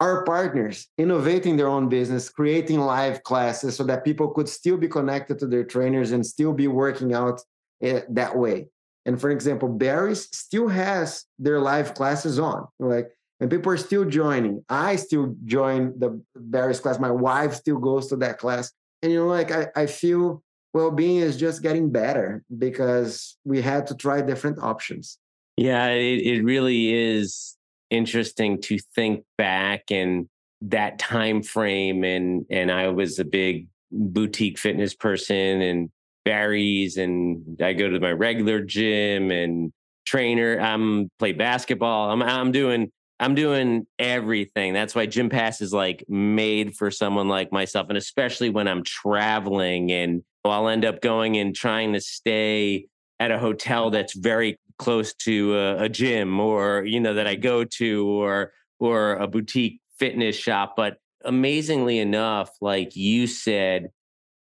[0.00, 4.88] our partners innovating their own business, creating live classes so that people could still be
[4.88, 7.40] connected to their trainers and still be working out
[7.84, 8.66] uh, that way.
[9.06, 14.04] And for example, Barry's still has their live classes on, like, and people are still
[14.04, 14.64] joining.
[14.68, 16.98] I still join the Barry's class.
[16.98, 20.42] My wife still goes to that class, and you know, like, I, I feel
[20.74, 25.18] well-being is just getting better because we had to try different options.
[25.58, 27.56] Yeah, it, it really is
[27.90, 30.28] interesting to think back and
[30.60, 35.90] that time frame and and I was a big boutique fitness person and
[36.24, 39.72] Barry's and I go to my regular gym and
[40.06, 40.60] trainer.
[40.60, 42.10] I'm play basketball.
[42.12, 44.74] I'm I'm doing I'm doing everything.
[44.74, 49.90] That's why Gympass is like made for someone like myself, and especially when I'm traveling
[49.90, 52.86] and I'll end up going and trying to stay
[53.18, 57.34] at a hotel that's very close to a, a gym or you know that I
[57.34, 60.74] go to or or a boutique fitness shop.
[60.76, 63.90] But amazingly enough, like you said,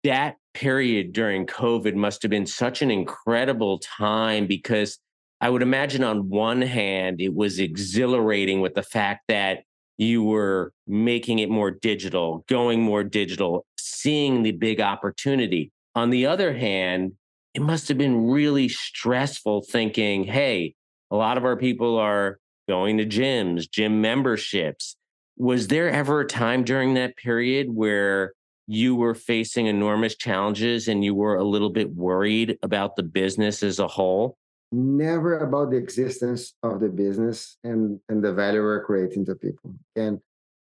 [0.03, 4.99] that period during COVID must have been such an incredible time because
[5.41, 9.63] I would imagine on one hand, it was exhilarating with the fact that
[9.97, 15.71] you were making it more digital, going more digital, seeing the big opportunity.
[15.95, 17.13] On the other hand,
[17.53, 20.73] it must have been really stressful thinking, hey,
[21.11, 24.95] a lot of our people are going to gyms, gym memberships.
[25.37, 28.33] Was there ever a time during that period where
[28.65, 33.61] you were facing enormous challenges and you were a little bit worried about the business
[33.61, 34.37] as a whole?
[34.71, 39.75] Never about the existence of the business and, and the value we're creating to people.
[39.95, 40.19] And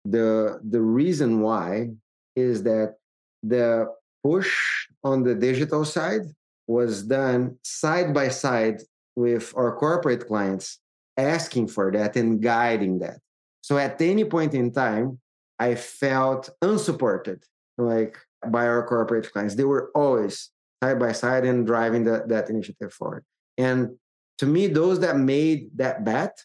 [0.04, 1.90] the the reason why
[2.36, 2.94] is that
[3.42, 4.54] the push
[5.02, 6.22] on the digital side
[6.66, 8.82] was done side by side
[9.14, 10.78] with our corporate clients
[11.16, 13.18] asking for that and guiding that.
[13.62, 15.20] So at any point in time,
[15.58, 17.44] I felt unsupported
[17.78, 19.54] like by our corporate clients.
[19.54, 20.50] They were always
[20.82, 23.24] side by side and driving that, that initiative forward.
[23.56, 23.96] And
[24.38, 26.44] to me, those that made that bet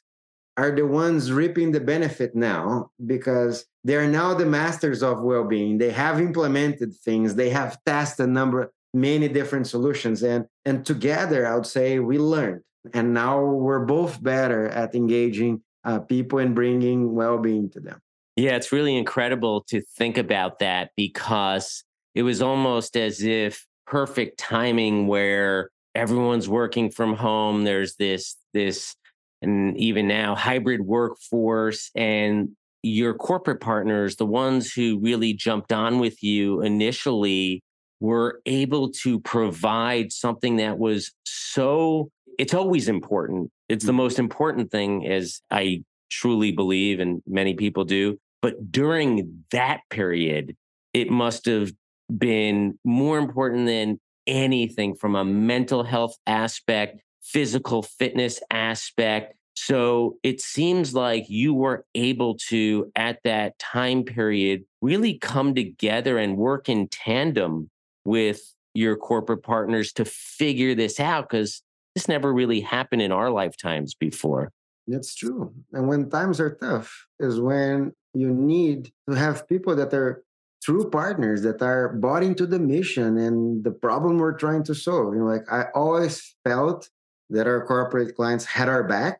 [0.57, 5.77] are the ones reaping the benefit now because they're now the masters of well-being.
[5.77, 7.35] They have implemented things.
[7.35, 12.17] They have tested a number, many different solutions, and and together, I would say we
[12.17, 12.61] learned,
[12.93, 17.99] and now we're both better at engaging uh, people and bringing well-being to them.
[18.35, 21.83] Yeah, it's really incredible to think about that because
[22.15, 27.63] it was almost as if perfect timing where everyone's working from home.
[27.65, 28.95] There's this, this,
[29.41, 32.49] and even now hybrid workforce and
[32.83, 37.61] your corporate partners, the ones who really jumped on with you initially,
[38.01, 43.51] were able to provide something that was so, it's always important.
[43.69, 43.97] It's the mm-hmm.
[43.97, 48.17] most important thing, as I truly believe, and many people do.
[48.41, 50.57] But during that period,
[50.93, 51.71] it must have
[52.15, 59.35] been more important than anything from a mental health aspect, physical fitness aspect.
[59.55, 66.17] So it seems like you were able to, at that time period, really come together
[66.17, 67.69] and work in tandem
[68.05, 68.41] with
[68.73, 71.61] your corporate partners to figure this out because
[71.95, 74.51] this never really happened in our lifetimes before.
[74.87, 75.53] That's true.
[75.73, 80.23] And when times are tough, is when you need to have people that are
[80.63, 85.13] true partners that are bought into the mission and the problem we're trying to solve.
[85.13, 86.89] You know, like I always felt
[87.29, 89.19] that our corporate clients had our back,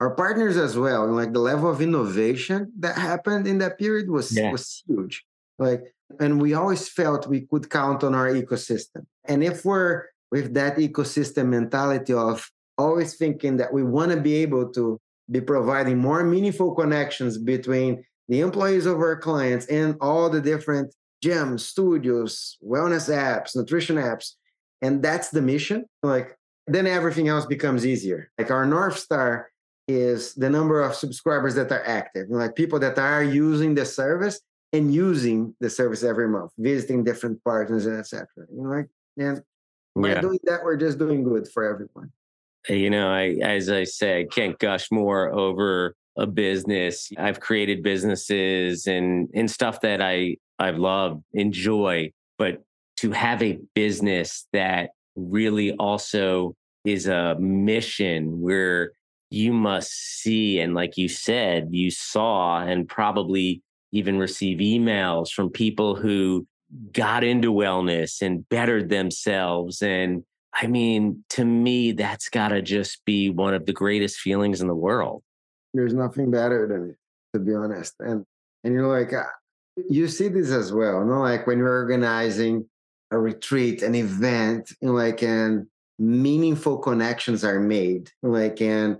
[0.00, 1.04] our partners as well.
[1.04, 4.50] And like the level of innovation that happened in that period was yeah.
[4.50, 5.24] was huge.
[5.58, 9.06] Like, and we always felt we could count on our ecosystem.
[9.26, 14.36] And if we're with that ecosystem mentality of always thinking that we want to be
[14.36, 14.98] able to
[15.30, 20.94] be providing more meaningful connections between the employees of our clients and all the different
[21.22, 24.32] gym, studios, wellness apps, nutrition apps.
[24.82, 25.84] And that's the mission.
[26.02, 28.30] Like, then everything else becomes easier.
[28.38, 29.50] Like, our North Star
[29.88, 34.40] is the number of subscribers that are active, like people that are using the service
[34.72, 38.26] and using the service every month, visiting different partners, etc.
[38.52, 39.42] You know, like, and
[39.96, 40.20] by yeah.
[40.20, 42.12] doing that, we're just doing good for everyone.
[42.68, 47.10] You know, I as I say, I can't gush more over a business.
[47.18, 52.62] I've created businesses and and stuff that I I've loved, enjoy, but
[52.98, 56.54] to have a business that really also
[56.84, 58.92] is a mission where
[59.30, 65.50] you must see and like you said you saw and probably even receive emails from
[65.50, 66.46] people who
[66.92, 69.82] got into wellness and bettered themselves.
[69.82, 74.60] And i mean to me that's got to just be one of the greatest feelings
[74.60, 75.22] in the world.
[75.74, 76.96] There's nothing better than it
[77.34, 77.94] to be honest.
[78.00, 78.24] And
[78.64, 79.24] and you're like uh,
[79.88, 82.68] you see this as well you know like when you're organizing
[83.12, 85.66] a retreat an event know, like and
[85.98, 88.98] meaningful connections are made like and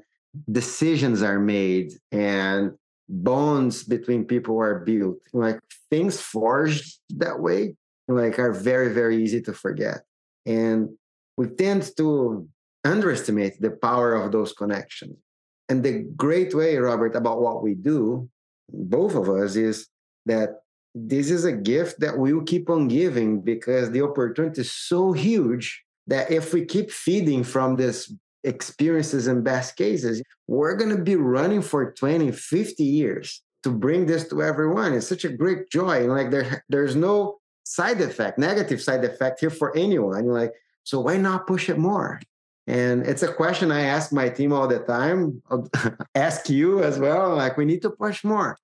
[0.51, 2.73] decisions are made and
[3.11, 5.19] bonds between people are built.
[5.33, 5.59] Like
[5.91, 7.75] things forged that way
[8.09, 10.03] like are very very easy to forget.
[10.47, 10.91] And
[11.37, 12.49] we tend to
[12.85, 15.17] underestimate the power of those connections.
[15.69, 18.29] And the great way robert about what we do
[18.73, 19.89] both of us is
[20.27, 20.61] that
[20.95, 25.85] this is a gift that we'll keep on giving because the opportunity is so huge
[26.07, 28.13] that if we keep feeding from this
[28.45, 34.07] experiences and best cases, we're going to be running for 20, 50 years to bring
[34.07, 34.95] this to everyone.
[34.95, 36.05] It's such a great joy.
[36.05, 40.27] And like there, there's no side effect, negative side effect here for anyone.
[40.27, 40.53] Like,
[40.85, 42.21] so why not push it more?
[42.67, 45.43] And it's a question I ask my team all the time,
[46.15, 47.35] ask you as well.
[47.35, 48.57] Like, we need to push more.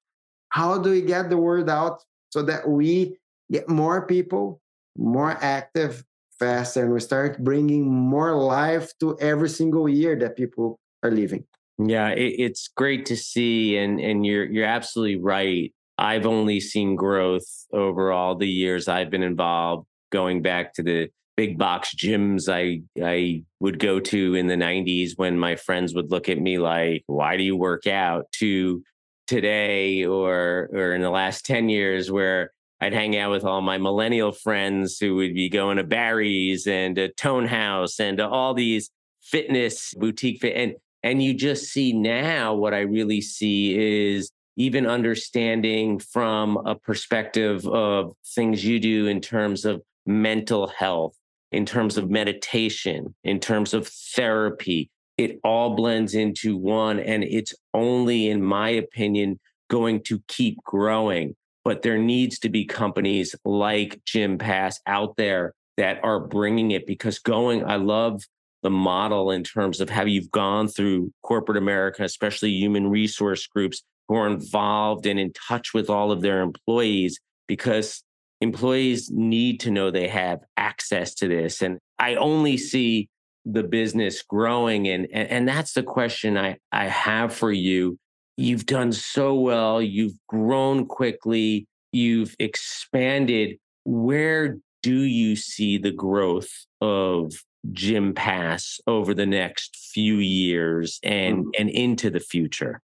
[0.50, 3.18] How do we get the word out so that we
[3.50, 4.60] get more people
[4.96, 6.04] more active
[6.38, 11.44] faster and we start bringing more life to every single year that people are living
[11.78, 15.72] yeah it, it's great to see and and you're you're absolutely right.
[15.98, 21.08] I've only seen growth over all the years i've been involved going back to the
[21.36, 26.10] big box gyms i i would go to in the 90s when my friends would
[26.10, 28.30] look at me like why do you work out?
[28.32, 28.82] to
[29.26, 33.78] today or or in the last 10 years where I'd hang out with all my
[33.78, 38.90] millennial friends who would be going to Barry's and a Tone House and all these
[39.22, 44.86] fitness boutique fit and and you just see now what I really see is even
[44.86, 51.16] understanding from a perspective of things you do in terms of mental health,
[51.52, 54.90] in terms of meditation, in terms of therapy.
[55.16, 61.36] It all blends into one, and it's only, in my opinion, going to keep growing
[61.66, 67.18] but there needs to be companies like Gympass out there that are bringing it because
[67.18, 68.22] going, I love
[68.62, 73.82] the model in terms of how you've gone through corporate America, especially human resource groups
[74.06, 78.04] who are involved and in touch with all of their employees because
[78.40, 81.62] employees need to know they have access to this.
[81.62, 83.08] And I only see
[83.44, 87.98] the business growing and and, and that's the question I, I have for you
[88.36, 93.58] you've done so well, you've grown quickly, you've expanded.
[93.84, 97.32] Where do you see the growth of
[97.72, 101.50] Gympass over the next few years and mm-hmm.
[101.58, 102.80] and into the future?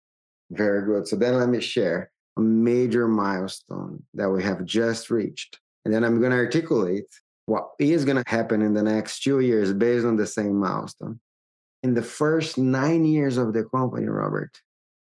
[0.50, 1.06] Very good.
[1.06, 5.58] So then let me share a major milestone that we have just reached.
[5.84, 7.06] And then I'm going to articulate
[7.46, 11.20] what is going to happen in the next two years based on the same milestone.
[11.82, 14.60] In the first nine years of the company, Robert,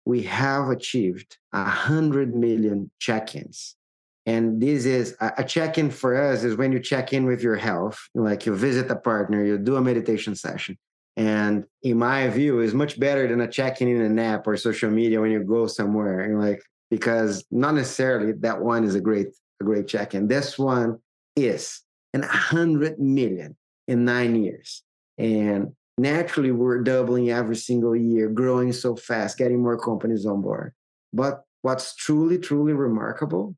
[0.05, 3.77] we have achieved 100 million check-ins.
[4.25, 7.99] And this is a check-in for us is when you check in with your health
[8.15, 10.79] like you visit a partner you do a meditation session.
[11.17, 14.91] And in my view is much better than a check-in in an app or social
[14.91, 19.29] media when you go somewhere and like because not necessarily that one is a great
[19.61, 20.29] a great check-in.
[20.29, 20.99] This one
[21.35, 21.83] is
[22.15, 23.57] and 100 million
[23.88, 24.83] in nine years.
[25.19, 30.73] And naturally we're doubling every single year, growing so fast, getting more companies on board.
[31.12, 33.56] But what's truly, truly remarkable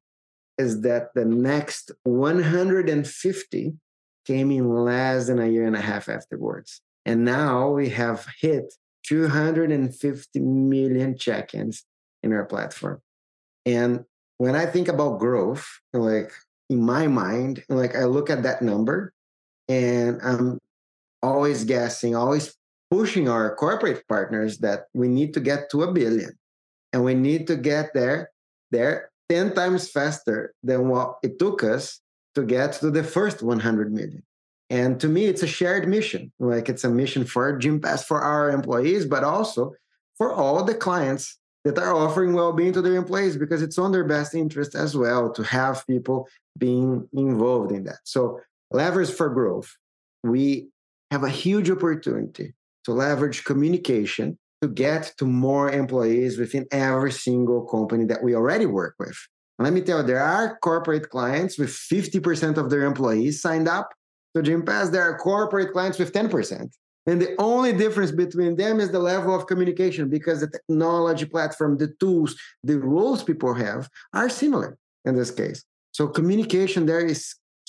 [0.59, 3.72] is that the next 150
[4.26, 6.80] came in less than a year and a half afterwards.
[7.04, 8.74] And now we have hit
[9.06, 11.84] 250 million check ins
[12.22, 13.00] in our platform.
[13.66, 14.04] And
[14.38, 16.32] when I think about growth, like
[16.70, 19.12] in my mind, like I look at that number
[19.68, 20.59] and I'm
[21.24, 22.54] always guessing, always
[22.90, 26.32] pushing our corporate partners that we need to get to a billion.
[26.92, 28.30] And we need to get there
[28.70, 32.00] there 10 times faster than what it took us
[32.34, 34.22] to get to the first 100 million.
[34.70, 36.32] And to me, it's a shared mission.
[36.38, 39.72] Like it's a mission for Gympass for our employees, but also
[40.18, 44.04] for all the clients that are offering well-being to their employees because it's on their
[44.04, 48.00] best interest as well to have people being involved in that.
[48.04, 49.74] So levers for growth.
[50.22, 50.68] We
[51.14, 52.46] have a huge opportunity
[52.84, 58.66] to leverage communication to get to more employees within every single company that we already
[58.66, 59.16] work with.
[59.58, 63.86] let me tell you, there are corporate clients with 50% of their employees signed up
[64.34, 64.90] to Gympass.
[64.90, 66.68] There are corporate clients with 10%.
[67.06, 71.76] And the only difference between them is the level of communication because the technology platform,
[71.76, 72.34] the tools,
[72.64, 74.70] the roles people have are similar
[75.04, 75.62] in this case.
[75.92, 77.20] So communication there is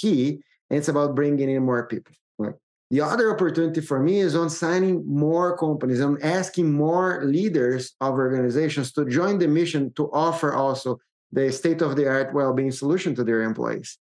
[0.01, 0.23] key.
[0.69, 2.15] And it's about bringing in more people.
[2.95, 8.13] The other opportunity for me is on signing more companies, on asking more leaders of
[8.13, 13.13] organizations to join the mission to offer also the state of the art well-being solution
[13.15, 13.97] to their employees.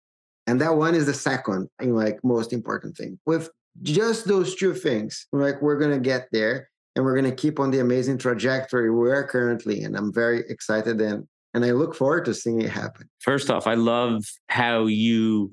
[0.46, 3.18] And that one is the second and like most important thing.
[3.26, 3.50] With
[3.82, 7.80] just those two things, like we're gonna get there and we're gonna keep on the
[7.80, 9.96] amazing trajectory we're currently in.
[9.96, 13.10] I'm very excited and and I look forward to seeing it happen.
[13.18, 15.52] First off, I love how you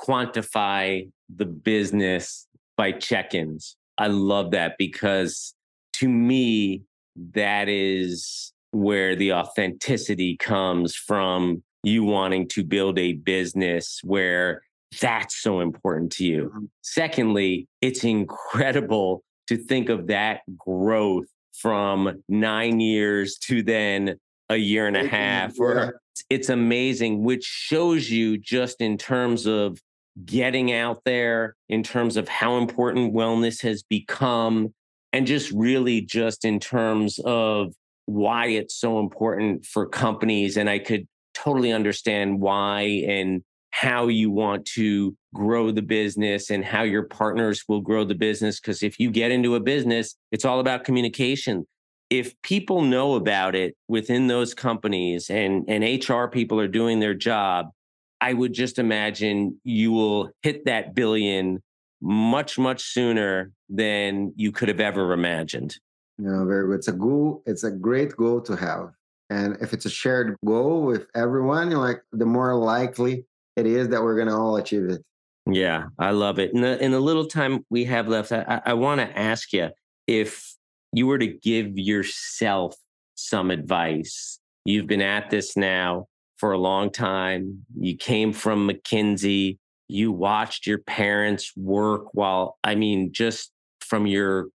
[0.00, 3.76] quantify the business by check-ins.
[3.98, 5.54] I love that because
[5.94, 6.82] to me,
[7.34, 14.62] that is where the authenticity comes from you wanting to build a business where
[15.00, 16.44] that's so important to you.
[16.44, 16.64] Mm-hmm.
[16.82, 24.16] Secondly, it's incredible to think of that growth from nine years to then
[24.48, 25.58] a year and a half.
[25.58, 26.00] Or
[26.30, 29.78] it's amazing, which shows you just in terms of
[30.24, 34.74] getting out there, in terms of how important wellness has become,
[35.12, 37.74] and just really just in terms of
[38.06, 40.56] why it's so important for companies.
[40.56, 46.64] And I could totally understand why and how you want to grow the business and
[46.64, 48.60] how your partners will grow the business.
[48.60, 51.66] Because if you get into a business, it's all about communication.
[52.10, 57.14] If people know about it within those companies and, and HR people are doing their
[57.14, 57.70] job,
[58.22, 61.60] I would just imagine you will hit that billion
[62.00, 65.76] much, much sooner than you could have ever imagined.
[66.18, 66.76] Yeah, very good.
[66.76, 67.42] It's a goal.
[67.46, 68.92] It's a great goal to have.
[69.28, 74.00] And if it's a shared goal with everyone, like the more likely it is that
[74.00, 75.02] we're going to all achieve it.
[75.50, 76.54] Yeah, I love it.
[76.54, 79.70] In the, in the little time we have left, I, I want to ask you
[80.06, 80.54] if
[80.92, 82.76] you were to give yourself
[83.16, 84.38] some advice.
[84.64, 86.06] You've been at this now
[86.42, 87.64] for a long time.
[87.78, 89.58] You came from McKinsey.
[89.86, 94.48] You watched your parents work while, I mean, just from your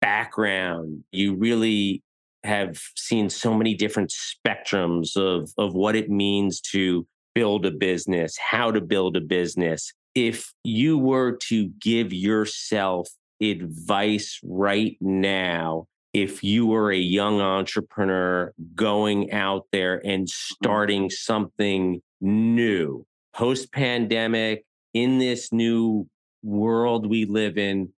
[0.00, 2.02] background, you really
[2.42, 8.38] have seen so many different spectrums of of what it means to build a business,
[8.38, 9.92] how to build a business.
[10.14, 13.10] If you were to give yourself
[13.42, 15.86] advice right now,
[16.16, 20.64] if you were a young entrepreneur going out there and mm-hmm.
[20.64, 23.04] starting something new,
[23.34, 24.64] post pandemic,
[24.94, 26.08] in this new
[26.42, 27.90] world we live in,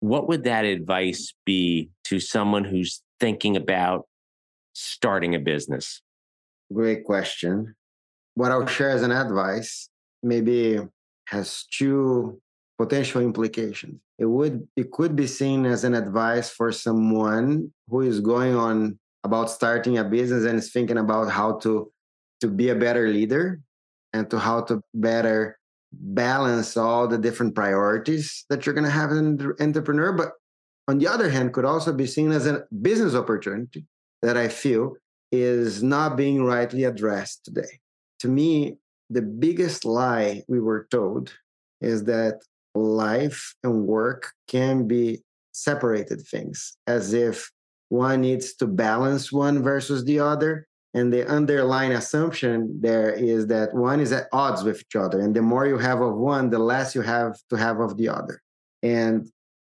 [0.00, 4.08] what would that advice be to someone who's thinking about
[4.72, 6.02] starting a business?
[6.74, 7.76] Great question.
[8.34, 9.88] What I'll share as an advice
[10.24, 10.80] maybe
[11.28, 12.41] has two
[12.82, 14.00] potential implications.
[14.18, 18.98] It would it could be seen as an advice for someone who is going on
[19.24, 21.90] about starting a business and is thinking about how to
[22.40, 23.60] to be a better leader
[24.12, 25.58] and to how to better
[25.92, 30.32] balance all the different priorities that you're going to have as an entrepreneur but
[30.88, 33.86] on the other hand, could also be seen as a business opportunity
[34.20, 34.94] that I feel
[35.30, 37.80] is not being rightly addressed today.
[38.20, 38.78] To me,
[39.08, 41.32] the biggest lie we were told
[41.80, 42.40] is that
[42.74, 47.50] life and work can be separated things, as if
[47.88, 50.66] one needs to balance one versus the other.
[50.94, 55.20] And the underlying assumption there is that one is at odds with each other.
[55.20, 58.08] And the more you have of one, the less you have to have of the
[58.08, 58.42] other.
[58.82, 59.30] And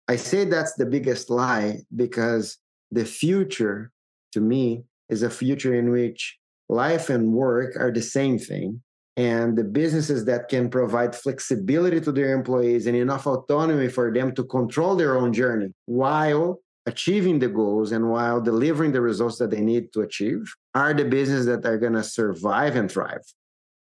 [0.07, 2.59] I say that's the biggest lie because
[2.91, 3.91] the future
[4.33, 6.39] to me is a future in which
[6.69, 8.83] life and work are the same thing.
[9.19, 14.33] And the businesses that can provide flexibility to their employees and enough autonomy for them
[14.37, 19.51] to control their own journey while achieving the goals and while delivering the results that
[19.51, 23.25] they need to achieve are the businesses that are going to survive and thrive.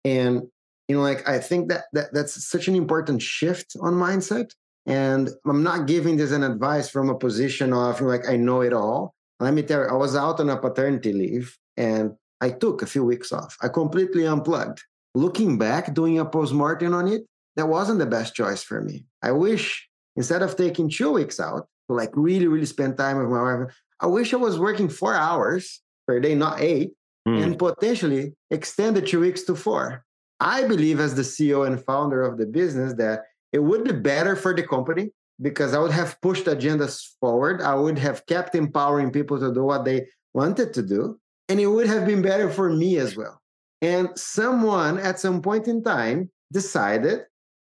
[0.06, 0.44] And
[0.88, 4.50] you know, like I think that, that that's such an important shift on mindset
[4.86, 8.72] and I'm not giving this an advice from a position of like, I know it
[8.72, 9.14] all.
[9.42, 12.86] Let me tell you, I was out on a paternity leave and I took a
[12.86, 13.58] few weeks off.
[13.62, 14.82] I completely unplugged.
[15.18, 17.24] Looking back, doing a postmortem on it,
[17.56, 19.06] that wasn't the best choice for me.
[19.24, 23.30] I wish instead of taking two weeks out to like really, really spend time with
[23.30, 26.92] my wife, I wish I was working four hours per day, not eight,
[27.28, 27.42] mm.
[27.42, 30.06] and potentially extend the two weeks to four.
[30.40, 34.36] I believe, as the CEO and founder of the business, that it would be better
[34.36, 35.10] for the company
[35.42, 37.64] because I would have pushed agendas forward.
[37.64, 40.06] I would have kept empowering people to do what they
[40.36, 41.20] wanted to do.
[41.50, 43.42] And it would have been better for me as well.
[43.82, 47.22] And someone at some point in time decided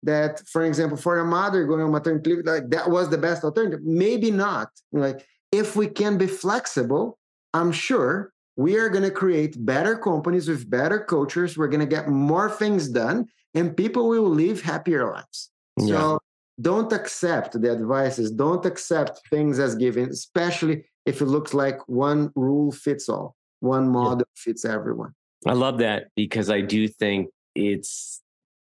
[0.05, 3.45] that, for example, for a mother going on maternity leave, like that was the best
[3.45, 3.81] alternative.
[3.83, 4.69] Maybe not.
[4.93, 7.19] Like if we can be flexible,
[7.53, 11.57] I'm sure we are going to create better companies with better cultures.
[11.57, 15.51] We're going to get more things done, and people will live happier lives.
[15.79, 15.87] Yeah.
[15.87, 16.19] So
[16.61, 18.33] don't accept the advices.
[18.33, 23.89] Don't accept things as given, especially if it looks like one rule fits all, one
[23.89, 24.43] model yeah.
[24.43, 25.15] fits everyone.
[25.47, 28.20] I love that because I do think it's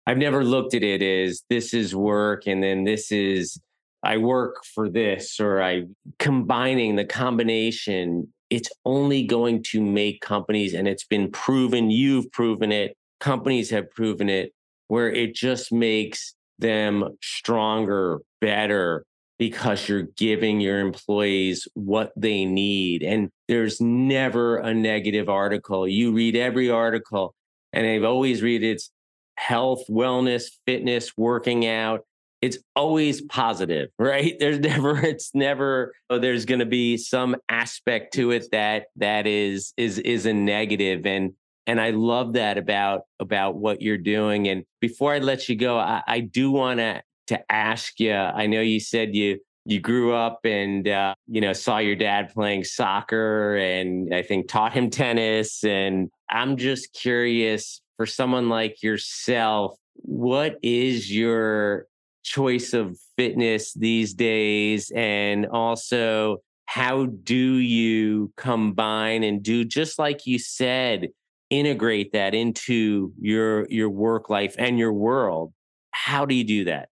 [0.06, 3.60] I've never looked at it as this is work and then this is
[4.02, 5.84] I work for this or I
[6.18, 8.32] combining the combination.
[8.50, 13.90] It's only going to make companies, and it's been proven, you've proven it, companies have
[13.90, 14.52] proven it,
[14.88, 19.04] where it just makes them stronger, better,
[19.42, 23.02] because you're giving your employees what they need.
[23.02, 25.88] And there's never a negative article.
[25.88, 27.34] You read every article,
[27.72, 28.92] and I've always read it's
[29.34, 32.06] health, wellness, fitness, working out.
[32.40, 34.36] It's always positive, right?
[34.38, 39.26] There's never, it's never, oh, there's going to be some aspect to it that that
[39.26, 41.04] is is is a negative.
[41.04, 41.32] And
[41.66, 44.46] and I love that about about what you're doing.
[44.46, 47.02] And before I let you go, I, I do want to
[47.32, 48.14] to ask you.
[48.14, 52.32] I know you said you you grew up and uh, you know saw your dad
[52.32, 55.64] playing soccer and I think taught him tennis.
[55.64, 61.86] And I'm just curious for someone like yourself, what is your
[62.24, 64.90] choice of fitness these days?
[64.94, 71.08] And also, how do you combine and do just like you said,
[71.50, 75.52] integrate that into your your work life and your world?
[75.92, 76.88] How do you do that?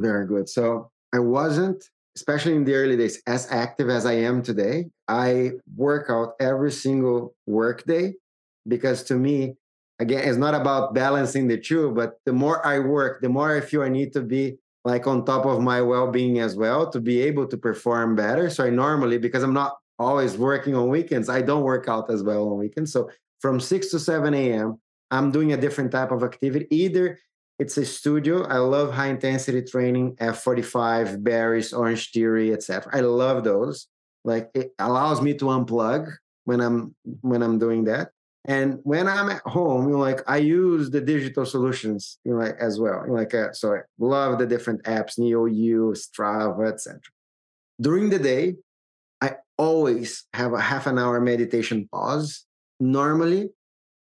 [0.00, 0.48] Very good.
[0.48, 1.84] So I wasn't,
[2.16, 4.86] especially in the early days, as active as I am today.
[5.08, 8.14] I work out every single work day
[8.66, 9.54] because to me,
[10.00, 13.60] again, it's not about balancing the two, but the more I work, the more I
[13.60, 17.20] feel I need to be like on top of my well-being as well to be
[17.22, 18.50] able to perform better.
[18.50, 22.22] So I normally, because I'm not always working on weekends, I don't work out as
[22.22, 22.92] well on weekends.
[22.92, 24.80] So from 6 to 7 a.m.,
[25.10, 26.66] I'm doing a different type of activity.
[26.70, 27.18] Either
[27.58, 28.44] it's a studio.
[28.44, 32.90] I love high intensity training, F45, Barry's, Orange Theory, etc.
[32.94, 33.86] I love those.
[34.24, 36.12] Like it allows me to unplug
[36.44, 38.10] when I'm when I'm doing that.
[38.46, 42.38] And when I'm at home, you know, like I use the digital solutions, you know,
[42.38, 43.02] like as well.
[43.02, 47.00] You know, like uh, so, I love the different apps, NeoU, Strava, etc.
[47.80, 48.56] During the day,
[49.20, 52.44] I always have a half an hour meditation pause.
[52.80, 53.50] Normally,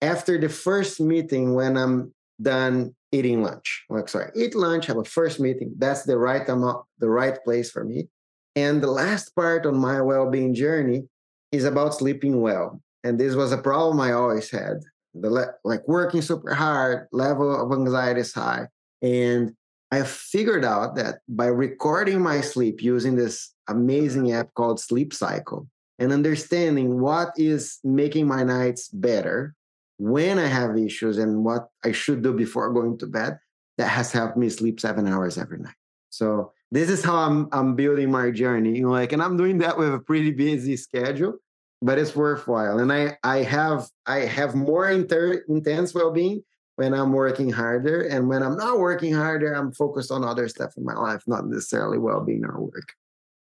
[0.00, 5.04] after the first meeting, when I'm done eating lunch, like sorry, eat lunch, have a
[5.04, 5.74] first meeting.
[5.78, 8.08] That's the right amount, the right place for me.
[8.56, 11.04] And the last part on my well-being journey
[11.52, 14.80] is about sleeping well and this was a problem I always had.
[15.14, 18.68] The le- like working super hard, level of anxiety is high,
[19.02, 19.54] and
[19.90, 25.68] I figured out that by recording my sleep using this amazing app called Sleep Cycle
[25.98, 29.54] and understanding what is making my nights better
[30.02, 33.38] when I have issues and what I should do before going to bed,
[33.78, 35.74] that has helped me sleep seven hours every night.
[36.10, 38.84] So this is how I'm I'm building my journey.
[38.84, 41.38] Like, and I'm doing that with a pretty busy schedule
[41.82, 42.78] but it's worthwhile.
[42.78, 46.42] And I I have I have more inter- intense well-being
[46.76, 50.72] when I'm working harder, and when I'm not working harder, I'm focused on other stuff
[50.78, 52.94] in my life, not necessarily well-being or work.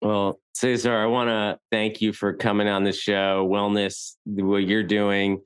[0.00, 3.48] Well, Cesar, I want to thank you for coming on the show.
[3.50, 5.40] Wellness, what you're doing,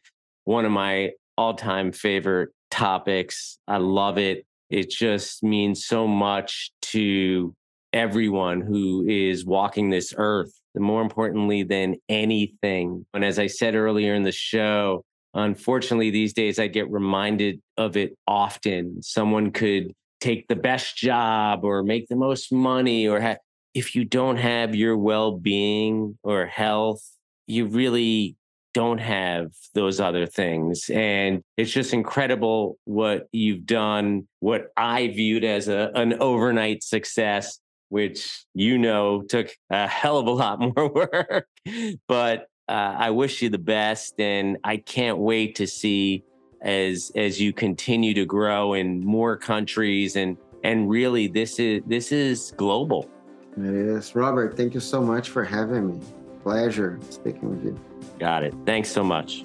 [0.45, 3.59] one of my all-time favorite topics.
[3.67, 4.45] I love it.
[4.69, 7.55] It just means so much to
[7.93, 13.05] everyone who is walking this earth more importantly than anything.
[13.13, 15.03] And as I said earlier in the show,
[15.35, 19.03] unfortunately, these days I get reminded of it often.
[19.03, 23.39] Someone could take the best job or make the most money or have,
[23.75, 27.03] if you don't have your well-being or health,
[27.47, 28.37] you really
[28.73, 30.89] don't have those other things.
[30.93, 37.59] And it's just incredible what you've done, what I viewed as a, an overnight success
[37.91, 41.47] which you know took a hell of a lot more work.
[42.09, 46.25] but uh, I wish you the best, and I can't wait to see
[46.63, 52.13] as as you continue to grow in more countries and and really this is this
[52.13, 53.09] is global.
[53.57, 54.57] It is, Robert.
[54.57, 56.20] Thank you so much for having me.
[56.43, 57.79] Pleasure speaking with you.
[58.19, 58.55] Got it.
[58.65, 59.45] Thanks so much.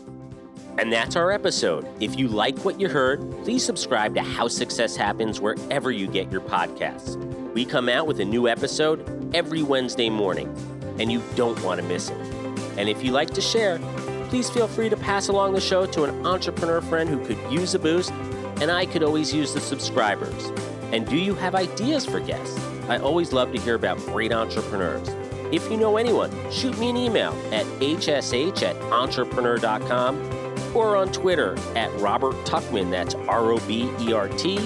[0.77, 1.87] And that's our episode.
[2.01, 6.31] If you like what you heard, please subscribe to How Success Happens wherever you get
[6.31, 7.15] your podcasts.
[7.53, 10.53] We come out with a new episode every Wednesday morning,
[10.99, 12.17] and you don't want to miss it.
[12.77, 13.79] And if you like to share,
[14.27, 17.73] please feel free to pass along the show to an entrepreneur friend who could use
[17.73, 18.11] a boost,
[18.59, 20.51] and I could always use the subscribers.
[20.91, 22.59] And do you have ideas for guests?
[22.89, 25.07] I always love to hear about great entrepreneurs.
[25.55, 31.57] If you know anyone, shoot me an email at hsh at entrepreneur.com or on Twitter
[31.77, 34.59] at Robert Tuchman, that's R O B E R T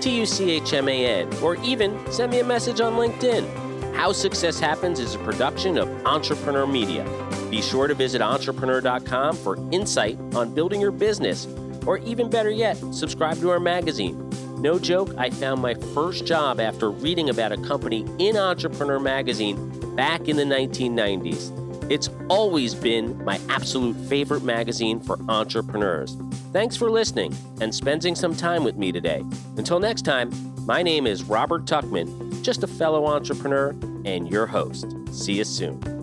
[0.00, 3.92] T U C H M A N, or even send me a message on LinkedIn.
[3.96, 7.04] How Success Happens is a production of Entrepreneur Media.
[7.50, 11.48] Be sure to visit entrepreneur.com for insight on building your business,
[11.86, 14.29] or even better yet, subscribe to our magazine.
[14.60, 19.96] No joke, I found my first job after reading about a company in Entrepreneur Magazine
[19.96, 21.90] back in the 1990s.
[21.90, 26.14] It's always been my absolute favorite magazine for entrepreneurs.
[26.52, 29.24] Thanks for listening and spending some time with me today.
[29.56, 30.30] Until next time,
[30.66, 33.70] my name is Robert Tuchman, just a fellow entrepreneur
[34.04, 34.94] and your host.
[35.10, 35.99] See you soon.